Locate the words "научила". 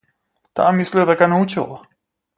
1.35-1.81